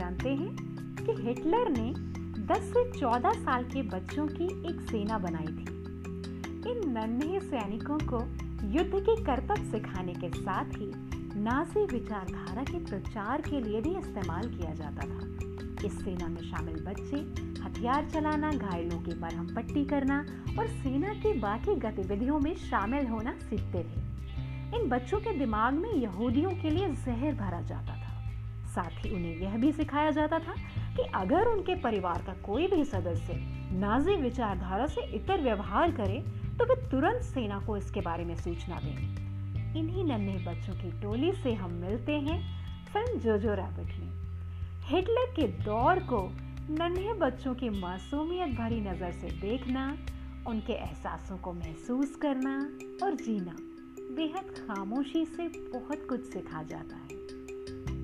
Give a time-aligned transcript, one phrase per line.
[0.00, 1.94] Hitler ने
[2.46, 5.76] 10 से 14 साल के बच्चों की एक सेना बनाई थी।
[6.70, 8.20] इन नन्हे सैनिकों को
[8.68, 10.92] युद्ध के करतब सिखाने के साथ ही
[11.40, 15.36] नाजी विचारधारा के प्रचार के लिए भी इस्तेमाल किया जाता था।
[15.86, 17.16] इस सेना में शामिल बच्चे,
[17.62, 20.26] हथियार चलाना, घायलों की मरहम पट्टी करना
[20.58, 24.06] और सेना की बाकी गतिविधियों में शामिल होना सीखते थे।
[24.76, 27.95] इन बच्चों के दिमाग में यहूदियों के लिए जहर भरा जाता
[28.76, 30.54] साथ ही उन्हें यह भी सिखाया जाता था
[30.96, 33.34] कि अगर उनके परिवार का कोई भी सदस्य
[33.74, 36.24] नाजी विचारधारा से इतर व्यवहार करे
[36.58, 39.24] तो वे तुरंत सेना को इसके बारे में सूचना दें।
[39.76, 42.38] इन्हीं नन्हे बच्चों की टोली से हम मिलते हैं
[42.92, 44.12] फ़िल्म जोजो रैबिट में।
[44.84, 46.22] हिटलर के दौर को
[46.70, 49.96] नन्हे बच्चों की मासूमियत भरी नज़र से देखना,
[50.46, 52.56] उनके एहसासों को महसूस करना
[53.02, 53.56] और जीना
[54.16, 57.35] बेहद खामोशी से बहुत कुछ सिखा जाता है।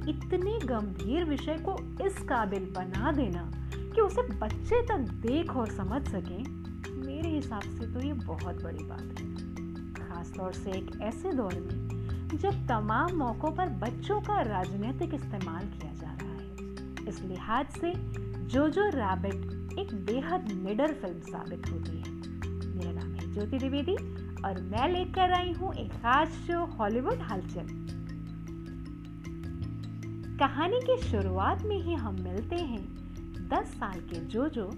[0.09, 6.03] इतने गंभीर विषय को इस काबिल बना देना कि उसे बच्चे तक देख और समझ
[6.09, 6.43] सके,
[6.99, 9.31] मेरे हिसाब से तो ये बहुत बड़ी बात है।
[9.95, 15.93] खासतौर से एक ऐसे दौर में, जब तमाम मौक़ों पर बच्चों का राजनीतिक इस्तेमाल किया
[15.93, 17.93] जा रहा है। इस लिहाज से
[18.49, 22.11] जो जो रैबिट एक बेहद निडर फ़िल्म साबित होती है।
[22.69, 23.97] मेरा नाम है ज्योति द्विवेदी
[24.45, 27.82] और मैं लेकर आई हूँ एक खास शो हॉलीवुड हलचल।
[30.43, 32.89] कहानी की शुरुआत में ही हम मिलते हैं
[33.49, 34.71] 10 साल के जोजो,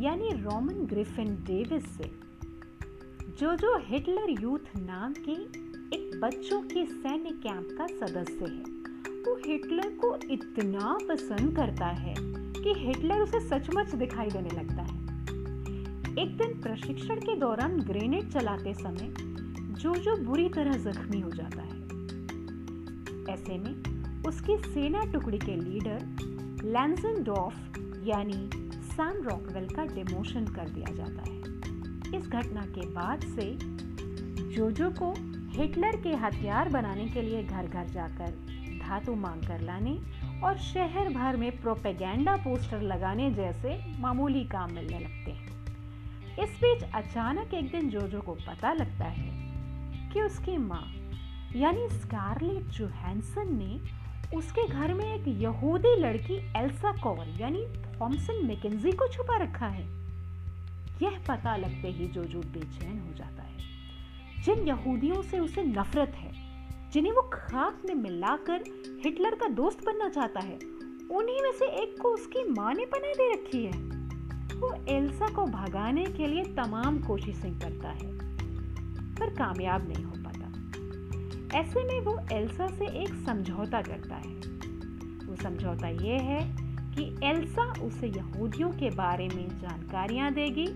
[0.00, 2.04] यानी रोमन ग्रिफिन डेविस से।
[3.40, 5.32] जोजो हिटलर यूथ नाम के
[5.96, 8.62] एक बच्चों के सैन्य कैंप का सदस्य है।
[9.20, 12.14] वो हिटलर को इतना पसंद करता है
[12.52, 14.98] कि हिटलर उसे सचमुच दिखाई देने लगता है।
[16.18, 19.14] एक दिन प्रशिक्षण के दौरान ग्रेनेड चलाते समय
[19.74, 21.82] जोजो बुरी तरह जख्मी हो जाता है।
[23.34, 28.50] ऐसे में उसकी सेना टुकड़ी के लीडर लैंसनडॉफ यानी
[28.86, 33.50] सैम रॉकवेल का डिमोशन कर दिया जाता है। इस घटना के बाद से
[34.54, 35.12] जोजो को
[35.52, 38.30] हिटलर के हथियार बनाने के लिए घर घर जाकर
[38.82, 39.98] धातु मांग कर लाने
[40.44, 45.50] और शहर भर में प्रोपेगेंडा पोस्टर लगाने जैसे मामूली काम मिलने लगते हैं।
[46.44, 49.30] इस बीच अचानक एक दिन जोजो को पता लगता है
[50.10, 50.86] कि उसकी माँ,
[51.56, 54.01] यानी स्कारलेट जोहैंसन ने
[54.34, 57.66] उसके घर में एक यहूदी लड़की एल्सा कौर, यानी
[58.00, 59.84] थॉमसन मैकेंजी को छुपा रखा है।
[61.02, 63.58] यह पता लगते ही जो जो बेचैन हो जाता है।
[64.42, 66.32] जिन यहूदियों से उसे नफरत है,
[66.90, 68.64] जिन्हें वो खाक में मिलाकर
[69.04, 70.58] हिटलर का दोस्त बनना चाहता है,
[71.10, 74.02] उन्हीं में से एक को उसकी माँ ने पना दे रखी है।
[74.58, 78.12] वो एल्सा को भगाने के लिए तमाम कोशिशें करता है,
[79.14, 80.21] पर कामयाब नहीं हो
[81.54, 84.34] ऐसे में वो एल्सा से एक समझौता करता है।
[85.26, 86.40] वो समझौता ये है
[86.94, 90.66] कि एल्सा उसे यहूदियों के बारे में जानकारियाँ देगी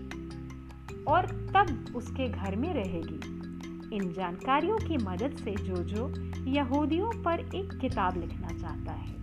[1.03, 6.07] और तब उसके घर में रहेगी। इन जानकारियों की मदद से जो जो
[6.47, 9.15] यहूदियों पर एक किताब लिखना चाहता है।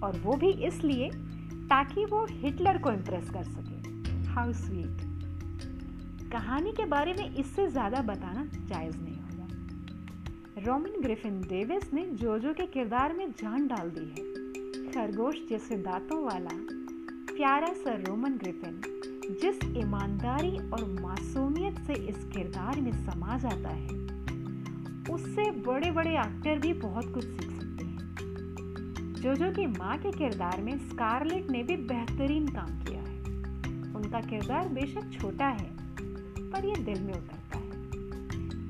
[0.00, 1.10] और वो भी इसलिए
[1.66, 5.04] ताकि वो हिटलर को इम्प्रेस कर सके। हाउ स्वीट
[6.32, 9.16] कहानी के बारे में इससे ज़्यादा बताना जायज़ नहीं
[10.58, 14.24] रोमन ग्रिफिन डेविस ने जोजो के किरदार में जान डाल दी है।
[14.92, 16.50] खरगोश जैसे दांतों वाला,
[17.36, 18.80] प्यारा सा रोमन ग्रिफिन,
[19.42, 23.88] जिस ईमानदारी और मासूमियत से इस किरदार में समा जाता है,
[25.14, 28.14] उससे बड़े बड़े एक्टर भी बहुत कुछ सीख सकते हैं।
[29.14, 33.20] जोजो की माँ के किरदार में स्कारलेट ने भी बेहतरीन काम किया है।
[33.94, 35.70] उनका किरदार बेशक छोटा है,
[36.50, 37.35] पर यह दिल में उतरता है।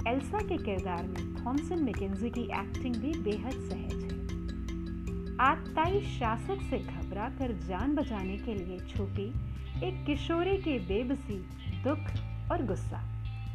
[0.06, 6.78] एल्सा के किरदार में थॉमसन मैकेंजी की एक्टिंग भी बेहद सहज है। आतताई शासक से
[6.78, 9.26] घबरा कर जान बचाने के लिए छुपी
[9.84, 11.38] एक किशोरी की बेबसी,
[11.84, 13.02] दुख और गुस्सा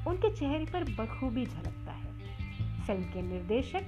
[0.07, 3.83] उनके चेहरे पर बखूबी झलकता है। फ़िल्म के निर्देशक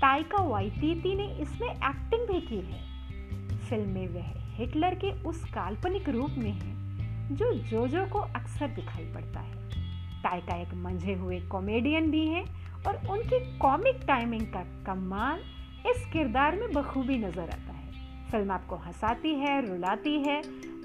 [0.00, 6.08] टाइका वाइटीती ने इसमें एक्टिंग भी की है। फ़िल्म में वह हिटलर के उस काल्पनिक
[6.08, 9.61] रूप में है जो जोजो को अक्सर दिखाई पड़ता है।
[10.32, 12.42] टाइका एक मंझे हुए कॉमेडियन भी है
[12.86, 15.40] और उनकी कॉमिक टाइमिंग का कमाल
[15.90, 20.40] इस किरदार में बखूबी नज़र आता है। फ़िल्म आपको हंसाती है, रुलाती है।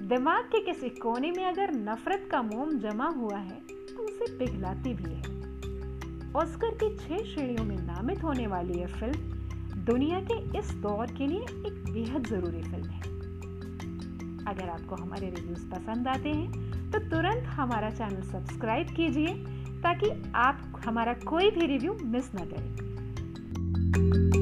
[0.07, 4.93] दिमाग के किसी कोने में अगर नफरत का मोम जमा हुआ है तो उसे पिघलाती
[4.93, 10.73] भी है। ऑस्कर की छह श्रेणियों में नामित होने वाली यह फ़िल्म दुनिया के इस
[10.73, 13.01] दौर के लिए एक बेहद ज़रूरी फ़िल्म है।
[14.45, 19.33] अगर आपको हमारे रिव्यूज़ पसंद आते हैं तो तुरंत हमारा चैनल सब्सक्राइब कीजिए
[19.83, 24.36] ताकि आप हमारा कोई भी रिव्यू मिस ना करें।